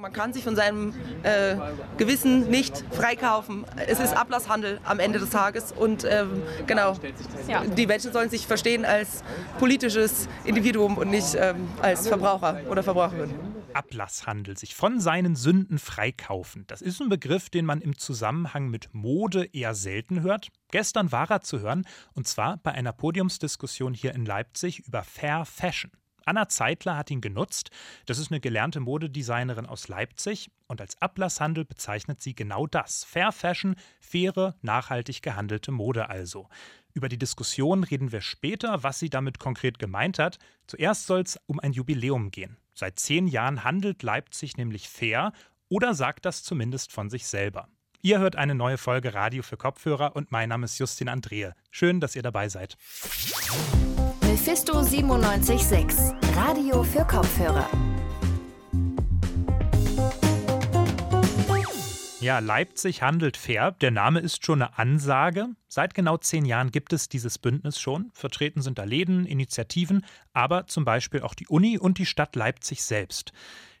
[0.00, 1.56] Man kann sich von seinem äh,
[1.98, 3.66] Gewissen nicht freikaufen.
[3.86, 6.96] Es ist Ablasshandel am Ende des Tages und ähm, genau,
[7.46, 7.62] ja.
[7.66, 9.22] die Menschen sollen sich verstehen als
[9.58, 13.30] politisches Individuum und nicht ähm, als Verbraucher oder Verbraucherin.
[13.74, 16.64] Ablasshandel, sich von seinen Sünden freikaufen.
[16.66, 20.48] Das ist ein Begriff, den man im Zusammenhang mit Mode eher selten hört.
[20.70, 25.44] Gestern war er zu hören, und zwar bei einer Podiumsdiskussion hier in Leipzig über Fair
[25.44, 25.90] Fashion.
[26.24, 27.70] Anna Zeitler hat ihn genutzt.
[28.06, 33.04] Das ist eine gelernte Modedesignerin aus Leipzig und als Ablasshandel bezeichnet sie genau das.
[33.04, 36.48] Fair Fashion, faire, nachhaltig gehandelte Mode also.
[36.92, 40.38] Über die Diskussion reden wir später, was sie damit konkret gemeint hat.
[40.66, 42.56] Zuerst soll es um ein Jubiläum gehen.
[42.74, 45.32] Seit zehn Jahren handelt Leipzig nämlich fair
[45.68, 47.68] oder sagt das zumindest von sich selber.
[48.02, 51.54] Ihr hört eine neue Folge Radio für Kopfhörer und mein Name ist Justin Andrehe.
[51.70, 52.76] Schön, dass ihr dabei seid.
[54.50, 57.68] Mephisto 976, Radio für Kopfhörer.
[62.18, 63.70] Ja, Leipzig handelt fair.
[63.80, 65.46] Der Name ist schon eine Ansage.
[65.68, 68.10] Seit genau zehn Jahren gibt es dieses Bündnis schon.
[68.12, 72.82] Vertreten sind da Läden, Initiativen, aber zum Beispiel auch die Uni und die Stadt Leipzig
[72.82, 73.32] selbst.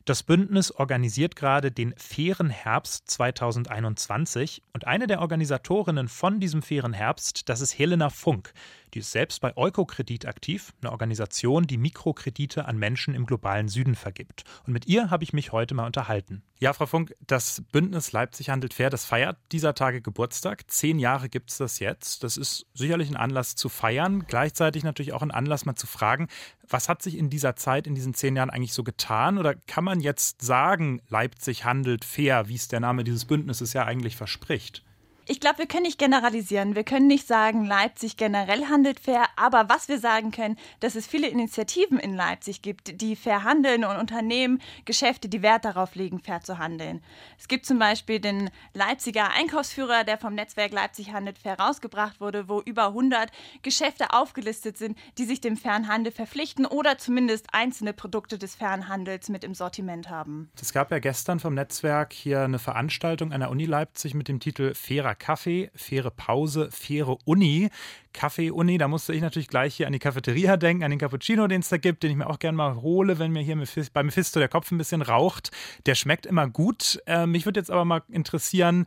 [0.06, 6.94] Das Bündnis organisiert gerade den Fairen Herbst 2021 und eine der Organisatorinnen von diesem Fairen
[6.94, 8.52] Herbst, das ist Helena Funk.
[8.94, 13.94] Die ist selbst bei Eukokredit aktiv, eine Organisation, die Mikrokredite an Menschen im globalen Süden
[13.94, 14.44] vergibt.
[14.66, 16.42] Und mit ihr habe ich mich heute mal unterhalten.
[16.58, 20.70] Ja, Frau Funk, das Bündnis Leipzig handelt fair, das feiert dieser Tage Geburtstag.
[20.70, 22.22] Zehn Jahre gibt es das jetzt.
[22.22, 26.28] Das ist sicherlich ein Anlass zu feiern, gleichzeitig natürlich auch ein Anlass mal zu fragen,
[26.68, 29.38] was hat sich in dieser Zeit, in diesen zehn Jahren eigentlich so getan?
[29.38, 33.84] Oder kann man jetzt sagen, Leipzig handelt fair, wie es der Name dieses Bündnisses ja
[33.84, 34.84] eigentlich verspricht?
[35.30, 36.74] Ich glaube, wir können nicht generalisieren.
[36.74, 39.26] Wir können nicht sagen, Leipzig generell handelt fair.
[39.36, 43.84] Aber was wir sagen können, dass es viele Initiativen in Leipzig gibt, die fair handeln
[43.84, 47.00] und Unternehmen, Geschäfte, die Wert darauf legen, fair zu handeln.
[47.38, 52.48] Es gibt zum Beispiel den Leipziger Einkaufsführer, der vom Netzwerk Leipzig handelt fair rausgebracht wurde,
[52.48, 53.30] wo über 100
[53.62, 58.88] Geschäfte aufgelistet sind, die sich dem fairen Handel verpflichten oder zumindest einzelne Produkte des fairen
[58.88, 60.50] Handels mit im Sortiment haben.
[60.60, 64.40] Es gab ja gestern vom Netzwerk hier eine Veranstaltung an der Uni Leipzig mit dem
[64.40, 67.68] Titel Fairer Kaffee, faire Pause, faire Uni.
[68.12, 71.46] Kaffee Uni, da musste ich natürlich gleich hier an die Cafeteria denken, an den Cappuccino,
[71.46, 73.56] den es da gibt, den ich mir auch gerne mal hole, wenn mir hier
[73.92, 75.52] bei Mephisto der Kopf ein bisschen raucht.
[75.86, 77.00] Der schmeckt immer gut.
[77.06, 78.86] Äh, mich würde jetzt aber mal interessieren,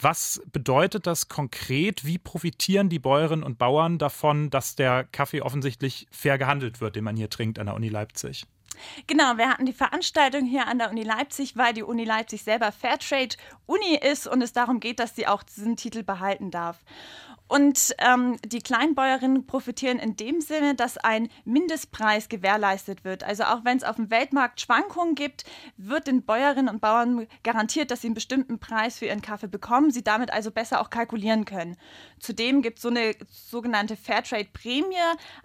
[0.00, 2.04] was bedeutet das konkret?
[2.04, 7.04] Wie profitieren die Bäuerinnen und Bauern davon, dass der Kaffee offensichtlich fair gehandelt wird, den
[7.04, 8.44] man hier trinkt an der Uni Leipzig?
[9.06, 12.72] Genau, wir hatten die Veranstaltung hier an der Uni Leipzig, weil die Uni Leipzig selber
[12.72, 16.78] Fairtrade Uni ist und es darum geht, dass sie auch diesen Titel behalten darf.
[17.48, 23.24] Und ähm, die Kleinbäuerinnen profitieren in dem Sinne, dass ein Mindestpreis gewährleistet wird.
[23.24, 25.44] Also auch wenn es auf dem Weltmarkt Schwankungen gibt,
[25.78, 29.90] wird den Bäuerinnen und Bauern garantiert, dass sie einen bestimmten Preis für ihren Kaffee bekommen,
[29.90, 31.76] sie damit also besser auch kalkulieren können.
[32.18, 34.96] Zudem gibt es so eine sogenannte Fairtrade-Prämie,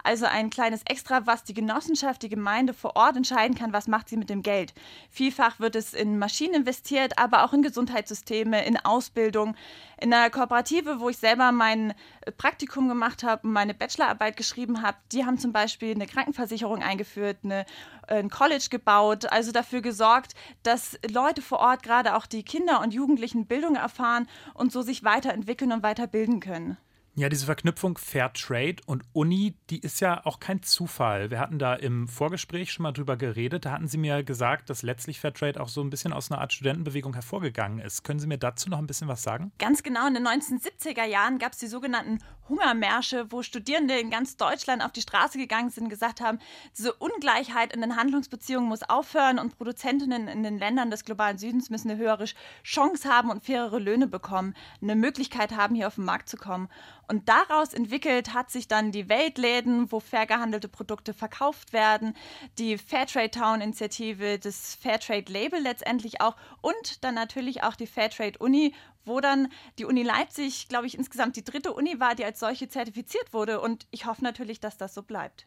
[0.02, 4.10] also ein kleines Extra, was die Genossenschaft, die Gemeinde vor Ort entscheiden kann, was macht
[4.10, 4.74] sie mit dem Geld.
[5.10, 9.56] Vielfach wird es in Maschinen investiert, aber auch in Gesundheitssysteme, in Ausbildung.
[10.04, 11.92] In der Kooperative, wo ich selber mein
[12.26, 17.38] äh, Praktikum gemacht habe, meine Bachelorarbeit geschrieben habe, die haben zum Beispiel eine Krankenversicherung eingeführt,
[17.42, 17.64] eine,
[18.08, 22.82] äh, ein College gebaut, also dafür gesorgt, dass Leute vor Ort, gerade auch die Kinder
[22.82, 26.76] und Jugendlichen, Bildung erfahren und so sich weiterentwickeln und weiterbilden können.
[27.16, 31.30] Ja, diese Verknüpfung Fair Trade und Uni, die ist ja auch kein Zufall.
[31.30, 33.66] Wir hatten da im Vorgespräch schon mal drüber geredet.
[33.66, 36.40] Da hatten Sie mir gesagt, dass letztlich Fair Trade auch so ein bisschen aus einer
[36.40, 38.02] Art Studentenbewegung hervorgegangen ist.
[38.02, 39.52] Können Sie mir dazu noch ein bisschen was sagen?
[39.60, 40.08] Ganz genau.
[40.08, 44.90] In den 1970er Jahren gab es die sogenannten Hungermärsche, wo Studierende in ganz Deutschland auf
[44.90, 46.40] die Straße gegangen sind und gesagt haben,
[46.76, 51.70] diese Ungleichheit in den Handlungsbeziehungen muss aufhören und Produzentinnen in den Ländern des globalen Südens
[51.70, 52.24] müssen eine höhere
[52.64, 56.68] Chance haben und fairere Löhne bekommen, eine Möglichkeit haben, hier auf den Markt zu kommen.
[57.08, 62.16] Und daraus entwickelt hat sich dann die Weltläden, wo fair gehandelte Produkte verkauft werden,
[62.58, 68.38] die Fairtrade Town Initiative, das Fairtrade Label letztendlich auch und dann natürlich auch die Fairtrade
[68.38, 68.74] Uni,
[69.04, 69.48] wo dann
[69.78, 73.60] die Uni Leipzig, glaube ich, insgesamt die dritte Uni war, die als solche zertifiziert wurde.
[73.60, 75.46] Und ich hoffe natürlich, dass das so bleibt.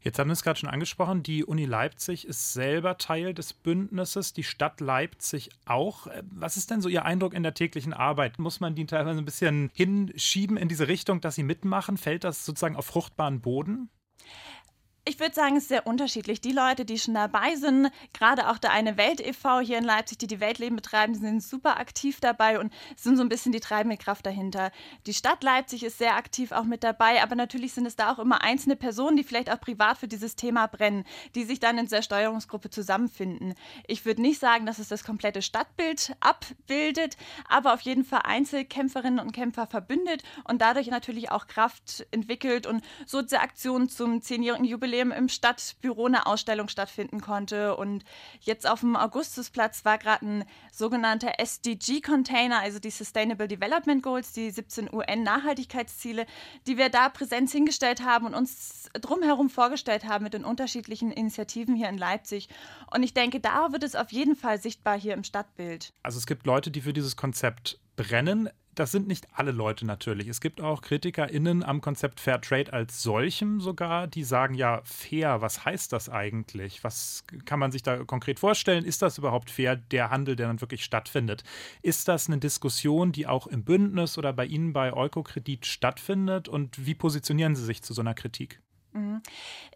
[0.00, 4.32] Jetzt haben wir es gerade schon angesprochen, die Uni Leipzig ist selber Teil des Bündnisses,
[4.32, 6.06] die Stadt Leipzig auch.
[6.30, 8.38] Was ist denn so Ihr Eindruck in der täglichen Arbeit?
[8.38, 11.96] Muss man die teilweise ein bisschen hinschieben in diese Richtung, dass sie mitmachen?
[11.96, 13.90] Fällt das sozusagen auf fruchtbaren Boden?
[15.08, 16.42] Ich würde sagen, es ist sehr unterschiedlich.
[16.42, 19.60] Die Leute, die schon dabei sind, gerade auch der eine Welt e.V.
[19.60, 23.30] hier in Leipzig, die die Weltleben betreiben, sind super aktiv dabei und sind so ein
[23.30, 24.70] bisschen die treibende Kraft dahinter.
[25.06, 28.18] Die Stadt Leipzig ist sehr aktiv auch mit dabei, aber natürlich sind es da auch
[28.18, 31.88] immer einzelne Personen, die vielleicht auch privat für dieses Thema brennen, die sich dann in
[31.88, 33.54] der Steuerungsgruppe zusammenfinden.
[33.86, 37.16] Ich würde nicht sagen, dass es das komplette Stadtbild abbildet,
[37.48, 42.84] aber auf jeden Fall Einzelkämpferinnen und Kämpfer verbündet und dadurch natürlich auch Kraft entwickelt und
[43.06, 47.76] so diese Aktion zum zehnjährigen Jubiläum Jubiläum im Stadtbüro eine Ausstellung stattfinden konnte.
[47.76, 48.04] Und
[48.40, 54.50] jetzt auf dem Augustusplatz war gerade ein sogenannter SDG-Container, also die Sustainable Development Goals, die
[54.50, 56.26] 17 UN-Nachhaltigkeitsziele,
[56.66, 61.74] die wir da Präsenz hingestellt haben und uns drumherum vorgestellt haben mit den unterschiedlichen Initiativen
[61.74, 62.48] hier in Leipzig.
[62.92, 65.92] Und ich denke, da wird es auf jeden Fall sichtbar hier im Stadtbild.
[66.02, 68.48] Also es gibt Leute, die für dieses Konzept brennen
[68.78, 70.28] das sind nicht alle Leute natürlich.
[70.28, 75.40] Es gibt auch KritikerInnen am Konzept Fair Trade als solchem sogar, die sagen, ja, fair,
[75.40, 76.84] was heißt das eigentlich?
[76.84, 78.84] Was kann man sich da konkret vorstellen?
[78.84, 81.42] Ist das überhaupt fair, der Handel, der dann wirklich stattfindet?
[81.82, 86.48] Ist das eine Diskussion, die auch im Bündnis oder bei Ihnen bei Eukokredit stattfindet?
[86.48, 88.60] Und wie positionieren Sie sich zu so einer Kritik?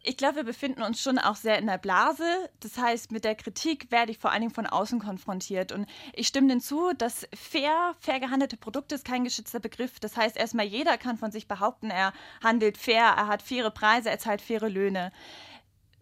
[0.02, 2.24] Ich glaube, wir befinden uns schon auch sehr in der Blase.
[2.60, 5.70] Das heißt, mit der Kritik werde ich vor allen Dingen von außen konfrontiert.
[5.72, 10.00] Und ich stimme hinzu, dass fair, fair gehandelte Produkte ist kein geschützter Begriff.
[10.00, 12.12] Das heißt, erstmal jeder kann von sich behaupten, er
[12.42, 15.12] handelt fair, er hat faire Preise, er zahlt faire Löhne.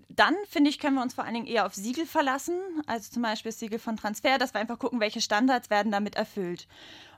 [0.09, 3.23] Dann, finde ich, können wir uns vor allen Dingen eher auf Siegel verlassen, also zum
[3.23, 6.67] Beispiel das Siegel von Transfer, dass wir einfach gucken, welche Standards werden damit erfüllt.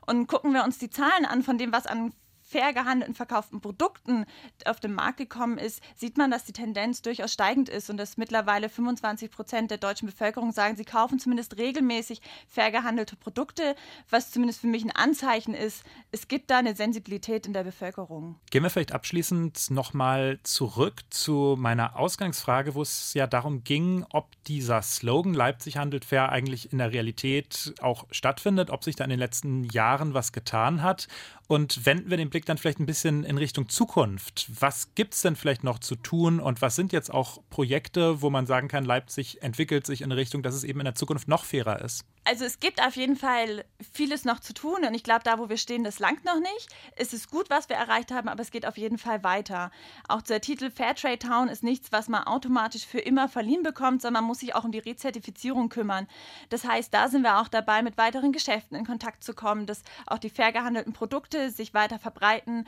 [0.05, 4.25] Und gucken wir uns die Zahlen an von dem, was an fair gehandelten verkauften Produkten
[4.65, 8.17] auf den Markt gekommen ist, sieht man, dass die Tendenz durchaus steigend ist und dass
[8.17, 13.75] mittlerweile 25 Prozent der deutschen Bevölkerung sagen, sie kaufen zumindest regelmäßig fair gehandelte Produkte,
[14.09, 18.39] was zumindest für mich ein Anzeichen ist, es gibt da eine Sensibilität in der Bevölkerung.
[18.51, 24.29] Gehen wir vielleicht abschließend nochmal zurück zu meiner Ausgangsfrage, wo es ja darum ging, ob
[24.45, 29.09] dieser Slogan Leipzig handelt fair eigentlich in der Realität auch stattfindet, ob sich da in
[29.09, 31.07] den letzten Jahren was getan hat
[31.47, 34.47] und wenden wir den Blick dann vielleicht ein bisschen in Richtung Zukunft.
[34.59, 38.29] Was gibt es denn vielleicht noch zu tun und was sind jetzt auch Projekte, wo
[38.29, 41.27] man sagen kann, Leipzig entwickelt sich in eine Richtung, dass es eben in der Zukunft
[41.27, 42.05] noch fairer ist?
[42.25, 45.49] Also es gibt auf jeden Fall vieles noch zu tun und ich glaube, da wo
[45.49, 46.69] wir stehen, das langt noch nicht.
[46.95, 49.71] Es ist gut, was wir erreicht haben, aber es geht auf jeden Fall weiter.
[50.07, 54.23] Auch der Titel Fairtrade Town ist nichts, was man automatisch für immer verliehen bekommt, sondern
[54.23, 56.07] man muss sich auch um die Rezertifizierung kümmern.
[56.49, 59.83] Das heißt, da sind wir auch dabei, mit weiteren Geschäften in Kontakt zu kommen, dass
[60.07, 62.67] auch die fair gehandelten Produkte sich weiter verbreiten,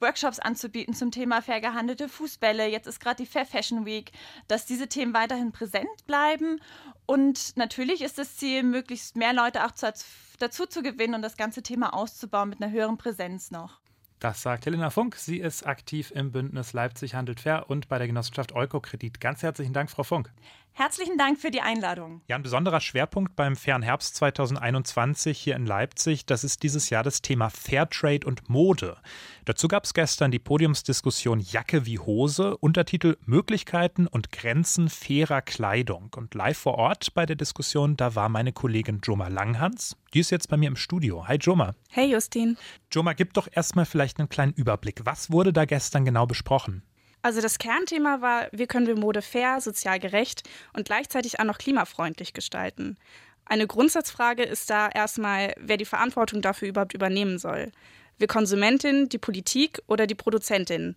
[0.00, 2.66] Workshops anzubieten zum Thema fair gehandelte Fußbälle.
[2.66, 4.10] Jetzt ist gerade die Fair Fashion Week,
[4.48, 6.60] dass diese Themen weiterhin präsent bleiben
[7.06, 9.92] und natürlich ist das Ziel, möglichst mehr Leute auch zu,
[10.38, 13.80] dazu zu gewinnen und das ganze Thema auszubauen mit einer höheren Präsenz noch.
[14.18, 15.16] Das sagt Helena Funk.
[15.16, 19.20] Sie ist aktiv im Bündnis Leipzig handelt fair und bei der Genossenschaft Eukokredit.
[19.20, 20.32] Ganz herzlichen Dank, Frau Funk.
[20.78, 22.20] Herzlichen Dank für die Einladung.
[22.28, 27.02] Ja, ein besonderer Schwerpunkt beim Fairen Herbst 2021 hier in Leipzig, das ist dieses Jahr
[27.02, 28.98] das Thema Fairtrade und Mode.
[29.46, 36.10] Dazu gab es gestern die Podiumsdiskussion Jacke wie Hose, Untertitel Möglichkeiten und Grenzen fairer Kleidung.
[36.14, 39.96] Und live vor Ort bei der Diskussion, da war meine Kollegin Joma Langhans.
[40.12, 41.26] Die ist jetzt bei mir im Studio.
[41.26, 41.74] Hi Joma.
[41.88, 42.58] Hey Justin.
[42.92, 45.00] Joma, gib doch erstmal vielleicht einen kleinen Überblick.
[45.04, 46.82] Was wurde da gestern genau besprochen?
[47.26, 51.58] Also das Kernthema war, wie können wir Mode fair, sozial gerecht und gleichzeitig auch noch
[51.58, 52.96] klimafreundlich gestalten.
[53.44, 57.72] Eine Grundsatzfrage ist da erstmal, wer die Verantwortung dafür überhaupt übernehmen soll.
[58.16, 60.94] Wir Konsumentin, die Politik oder die Produzentin.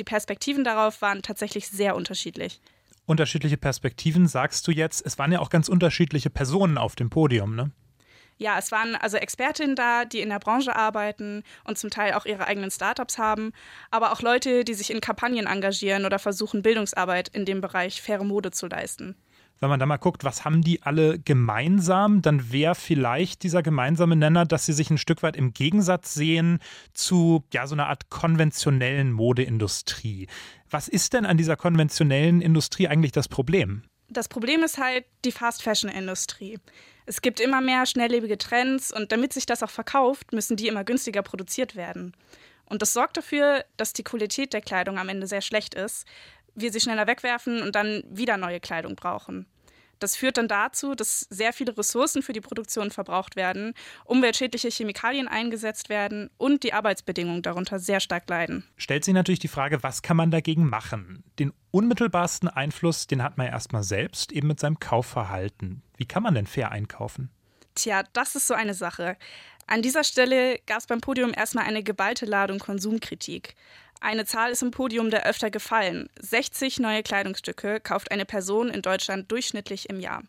[0.00, 2.60] Die Perspektiven darauf waren tatsächlich sehr unterschiedlich.
[3.06, 5.06] Unterschiedliche Perspektiven, sagst du jetzt.
[5.06, 7.70] Es waren ja auch ganz unterschiedliche Personen auf dem Podium, ne?
[8.36, 12.26] Ja, es waren also Expertinnen da, die in der Branche arbeiten und zum Teil auch
[12.26, 13.52] ihre eigenen Startups haben,
[13.90, 18.24] aber auch Leute, die sich in Kampagnen engagieren oder versuchen, Bildungsarbeit in dem Bereich faire
[18.24, 19.16] Mode zu leisten.
[19.60, 24.16] Wenn man da mal guckt, was haben die alle gemeinsam, dann wäre vielleicht dieser gemeinsame
[24.16, 26.58] Nenner, dass sie sich ein Stück weit im Gegensatz sehen
[26.92, 30.26] zu ja, so einer Art konventionellen Modeindustrie.
[30.70, 33.84] Was ist denn an dieser konventionellen Industrie eigentlich das Problem?
[34.08, 36.58] Das Problem ist halt die Fast-Fashion-Industrie.
[37.06, 40.84] Es gibt immer mehr schnelllebige Trends und damit sich das auch verkauft, müssen die immer
[40.84, 42.16] günstiger produziert werden.
[42.66, 46.06] Und das sorgt dafür, dass die Qualität der Kleidung am Ende sehr schlecht ist,
[46.54, 49.46] wir sie schneller wegwerfen und dann wieder neue Kleidung brauchen.
[49.98, 53.74] Das führt dann dazu, dass sehr viele Ressourcen für die Produktion verbraucht werden,
[54.04, 58.64] umweltschädliche Chemikalien eingesetzt werden und die Arbeitsbedingungen darunter sehr stark leiden.
[58.76, 61.24] Stellt sich natürlich die Frage, was kann man dagegen machen?
[61.38, 65.82] Den unmittelbarsten Einfluss, den hat man erstmal selbst, eben mit seinem Kaufverhalten.
[65.96, 67.30] Wie kann man denn fair einkaufen?
[67.74, 69.16] Tja, das ist so eine Sache.
[69.66, 73.54] An dieser Stelle gab es beim Podium erstmal eine geballte Ladung Konsumkritik.
[74.04, 76.10] Eine Zahl ist im Podium der öfter gefallen.
[76.20, 80.22] 60 neue Kleidungsstücke kauft eine Person in Deutschland durchschnittlich im Jahr.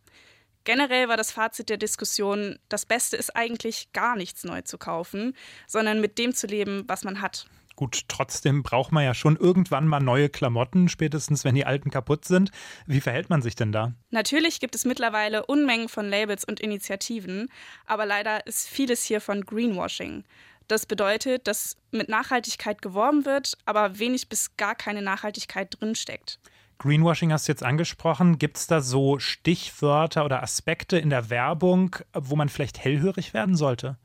[0.63, 5.36] Generell war das Fazit der Diskussion, das Beste ist eigentlich gar nichts neu zu kaufen,
[5.67, 7.48] sondern mit dem zu leben, was man hat.
[7.75, 12.24] Gut, trotzdem braucht man ja schon irgendwann mal neue Klamotten, spätestens wenn die alten kaputt
[12.24, 12.51] sind.
[12.86, 13.94] Wie verhält man sich denn da?
[14.10, 17.50] Natürlich gibt es mittlerweile Unmengen von Labels und Initiativen,
[17.86, 20.24] aber leider ist vieles hier von Greenwashing.
[20.67, 26.39] Das bedeutet, dass mit Nachhaltigkeit geworben wird, aber wenig bis gar keine Nachhaltigkeit drinsteckt.
[26.77, 28.38] Greenwashing hast du jetzt angesprochen.
[28.38, 33.55] Gibt es da so Stichwörter oder Aspekte in der Werbung, wo man vielleicht hellhörig werden
[33.55, 33.98] sollte?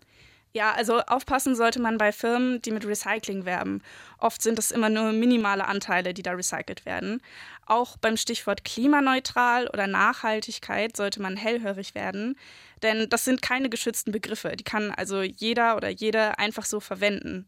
[0.53, 3.83] Ja, also aufpassen sollte man bei Firmen, die mit Recycling werben.
[4.19, 7.23] Oft sind es immer nur minimale Anteile, die da recycelt werden.
[7.67, 12.37] Auch beim Stichwort klimaneutral oder Nachhaltigkeit sollte man hellhörig werden,
[12.83, 14.57] denn das sind keine geschützten Begriffe.
[14.57, 17.47] Die kann also jeder oder jede einfach so verwenden.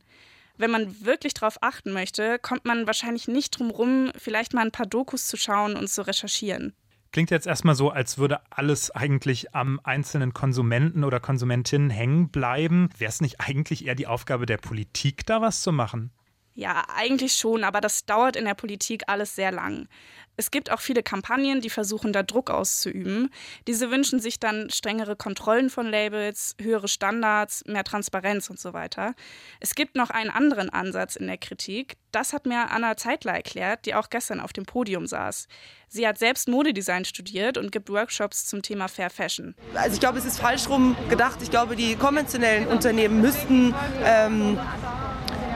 [0.57, 4.71] Wenn man wirklich darauf achten möchte, kommt man wahrscheinlich nicht drum rum, vielleicht mal ein
[4.71, 6.73] paar Dokus zu schauen und zu recherchieren.
[7.13, 12.89] Klingt jetzt erstmal so, als würde alles eigentlich am einzelnen Konsumenten oder Konsumentin hängen bleiben.
[12.97, 16.11] Wäre es nicht eigentlich eher die Aufgabe der Politik, da was zu machen?
[16.55, 19.89] Ja, eigentlich schon, aber das dauert in der Politik alles sehr lang.
[20.37, 23.31] Es gibt auch viele Kampagnen, die versuchen, da Druck auszuüben.
[23.67, 29.15] Diese wünschen sich dann strengere Kontrollen von Labels, höhere Standards, mehr Transparenz und so weiter.
[29.61, 31.97] Es gibt noch einen anderen Ansatz in der Kritik.
[32.13, 35.49] Das hat mir Anna Zeitler erklärt, die auch gestern auf dem Podium saß.
[35.89, 39.55] Sie hat selbst Modedesign studiert und gibt Workshops zum Thema Fair Fashion.
[39.75, 41.41] Also ich glaube, es ist falsch rum gedacht.
[41.43, 44.59] Ich glaube, die konventionellen Unternehmen müssten ähm,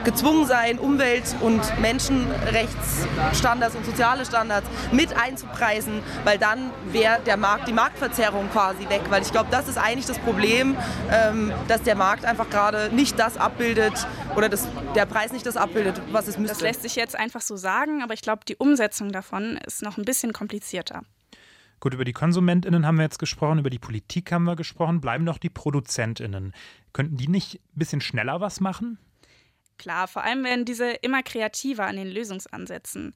[0.07, 7.67] gezwungen sein, Umwelt- und Menschenrechtsstandards und soziale Standards mit einzupreisen, weil dann wäre der Markt,
[7.67, 9.01] die Marktverzerrung quasi weg.
[9.09, 10.77] Weil ich glaube, das ist eigentlich das Problem,
[11.11, 15.57] ähm, dass der Markt einfach gerade nicht das abbildet oder das, der Preis nicht das
[15.57, 16.53] abbildet, was es müsste.
[16.53, 19.97] Das lässt sich jetzt einfach so sagen, aber ich glaube, die Umsetzung davon ist noch
[19.97, 21.01] ein bisschen komplizierter.
[21.81, 25.01] Gut, über die KonsumentInnen haben wir jetzt gesprochen, über die Politik haben wir gesprochen.
[25.01, 26.53] Bleiben noch die ProduzentInnen.
[26.93, 28.97] Könnten die nicht ein bisschen schneller was machen?
[29.77, 33.15] Klar, vor allem werden diese immer kreativer an den Lösungsansätzen.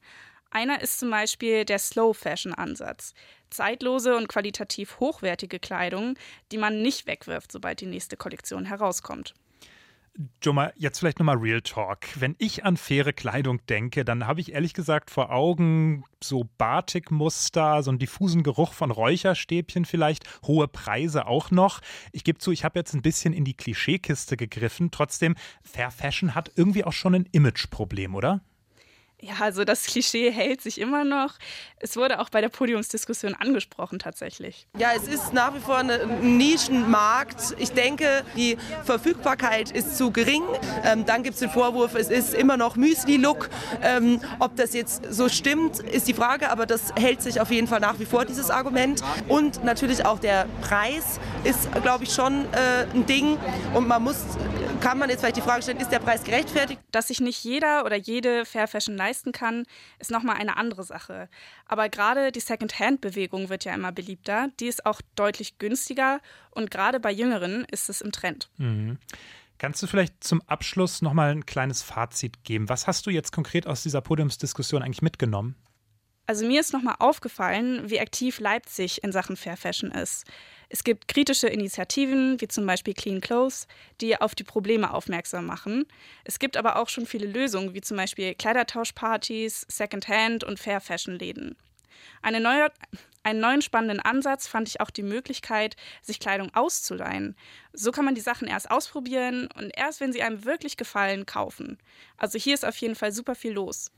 [0.50, 3.14] Einer ist zum Beispiel der Slow Fashion Ansatz.
[3.50, 6.18] Zeitlose und qualitativ hochwertige Kleidung,
[6.52, 9.34] die man nicht wegwirft, sobald die nächste Kollektion herauskommt.
[10.42, 12.00] Joma, jetzt vielleicht nochmal Real Talk.
[12.20, 17.82] Wenn ich an faire Kleidung denke, dann habe ich ehrlich gesagt vor Augen so Batikmuster,
[17.82, 21.80] so einen diffusen Geruch von Räucherstäbchen vielleicht, hohe Preise auch noch.
[22.12, 24.90] Ich gebe zu, ich habe jetzt ein bisschen in die Klischeekiste gegriffen.
[24.90, 28.42] Trotzdem, Fair Fashion hat irgendwie auch schon ein Imageproblem, oder?
[29.24, 31.34] Ja, also das Klischee hält sich immer noch.
[31.78, 34.66] Es wurde auch bei der Podiumsdiskussion angesprochen tatsächlich.
[34.76, 37.54] Ja, es ist nach wie vor ein Nischenmarkt.
[37.58, 40.42] Ich denke, die Verfügbarkeit ist zu gering.
[40.82, 43.48] Ähm, dann gibt es den Vorwurf, es ist immer noch Müsli-Look.
[43.80, 47.68] Ähm, ob das jetzt so stimmt, ist die Frage, aber das hält sich auf jeden
[47.68, 49.04] Fall nach wie vor, dieses Argument.
[49.28, 53.38] Und natürlich auch der Preis ist, glaube ich, schon äh, ein Ding.
[53.72, 54.16] Und man muss,
[54.80, 56.80] kann man jetzt vielleicht die Frage stellen, ist der Preis gerechtfertigt?
[56.90, 59.64] Dass sich nicht jeder oder jede Fair Fashion leisten leisten kann,
[59.98, 61.28] ist nochmal eine andere Sache.
[61.66, 64.48] Aber gerade die Second-Hand-Bewegung wird ja immer beliebter.
[64.58, 68.48] Die ist auch deutlich günstiger und gerade bei Jüngeren ist es im Trend.
[68.56, 68.98] Mhm.
[69.58, 72.68] Kannst du vielleicht zum Abschluss nochmal ein kleines Fazit geben?
[72.68, 75.54] Was hast du jetzt konkret aus dieser Podiumsdiskussion eigentlich mitgenommen?
[76.26, 80.24] Also mir ist nochmal aufgefallen, wie aktiv Leipzig in Sachen Fair Fashion ist.
[80.68, 83.66] Es gibt kritische Initiativen, wie zum Beispiel Clean Clothes,
[84.00, 85.84] die auf die Probleme aufmerksam machen.
[86.24, 91.18] Es gibt aber auch schon viele Lösungen, wie zum Beispiel Kleidertauschpartys, Secondhand und Fair Fashion
[91.18, 91.56] Läden.
[92.22, 92.70] Eine neue,
[93.22, 97.36] einen neuen spannenden Ansatz fand ich auch die Möglichkeit, sich Kleidung auszuleihen.
[97.72, 101.78] So kann man die Sachen erst ausprobieren und erst, wenn sie einem wirklich gefallen, kaufen.
[102.16, 103.90] Also hier ist auf jeden Fall super viel los.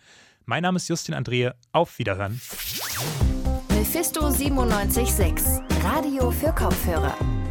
[0.44, 1.54] Mein Name ist Justin Andrehe.
[1.72, 2.40] Auf Wiederhören.
[3.70, 7.41] Mephisto 976, Radio für Kopfhörer.